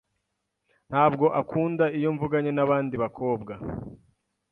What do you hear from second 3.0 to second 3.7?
bakobwa.